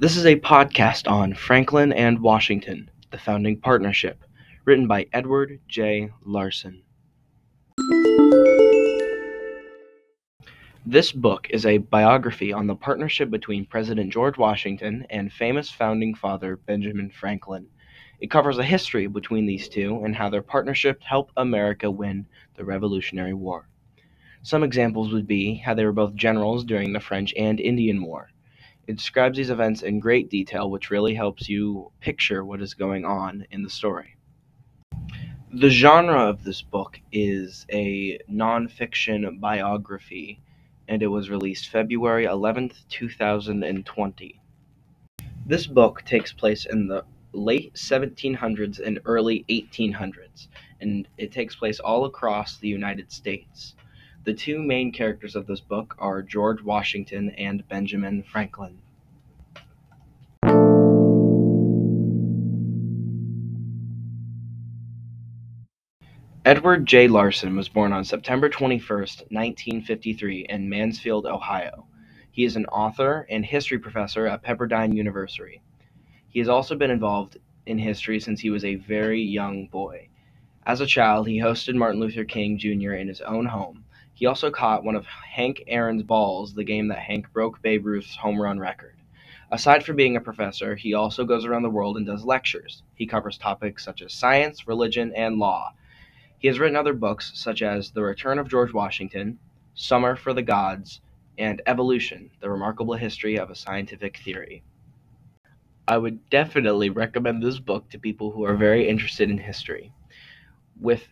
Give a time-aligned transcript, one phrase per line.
[0.00, 4.24] This is a podcast on Franklin and Washington, the founding partnership,
[4.64, 6.08] written by Edward J.
[6.24, 6.82] Larson.
[10.86, 16.14] This book is a biography on the partnership between President George Washington and famous founding
[16.14, 17.66] father Benjamin Franklin.
[18.20, 22.24] It covers a history between these two and how their partnership helped America win
[22.54, 23.68] the Revolutionary War.
[24.40, 28.30] Some examples would be how they were both generals during the French and Indian War.
[28.86, 33.04] It describes these events in great detail, which really helps you picture what is going
[33.04, 34.16] on in the story.
[35.52, 40.40] The genre of this book is a nonfiction biography,
[40.88, 44.40] and it was released February 11th, 2020.
[45.46, 50.48] This book takes place in the late 1700s and early 1800s,
[50.80, 53.74] and it takes place all across the United States.
[54.22, 58.76] The two main characters of this book are George Washington and Benjamin Franklin.
[66.44, 67.08] Edward J.
[67.08, 71.86] Larson was born on September 21, 1953, in Mansfield, Ohio.
[72.30, 75.62] He is an author and history professor at Pepperdine University.
[76.28, 80.08] He has also been involved in history since he was a very young boy.
[80.66, 82.92] As a child, he hosted Martin Luther King Jr.
[82.92, 83.84] in his own home.
[84.20, 88.16] He also caught one of Hank Aaron's balls, the game that Hank broke Babe Ruth's
[88.16, 88.96] home run record.
[89.50, 92.82] Aside from being a professor, he also goes around the world and does lectures.
[92.94, 95.72] He covers topics such as science, religion, and law.
[96.38, 99.38] He has written other books such as The Return of George Washington,
[99.72, 101.00] Summer for the Gods,
[101.38, 104.62] and Evolution The Remarkable History of a Scientific Theory.
[105.88, 109.94] I would definitely recommend this book to people who are very interested in history.
[110.78, 111.08] With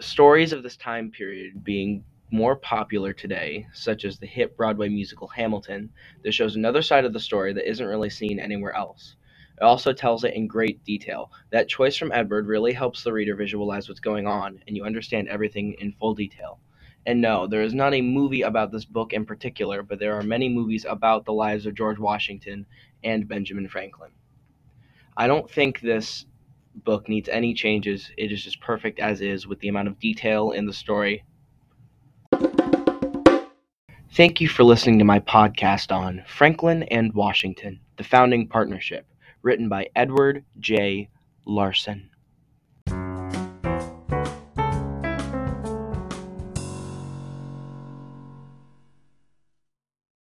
[0.00, 5.28] stories of this time period being more popular today, such as the hit Broadway musical
[5.28, 5.90] Hamilton,
[6.22, 9.16] that shows another side of the story that isn't really seen anywhere else.
[9.60, 11.30] It also tells it in great detail.
[11.50, 15.28] That choice from Edward really helps the reader visualize what's going on, and you understand
[15.28, 16.60] everything in full detail.
[17.06, 20.22] And no, there is not a movie about this book in particular, but there are
[20.22, 22.66] many movies about the lives of George Washington
[23.04, 24.10] and Benjamin Franklin.
[25.16, 26.26] I don't think this
[26.74, 28.10] book needs any changes.
[28.18, 31.22] It is just perfect as is with the amount of detail in the story
[34.12, 39.06] Thank you for listening to my podcast on Franklin and Washington, the founding partnership,
[39.42, 41.08] written by Edward J.
[41.44, 42.08] Larson.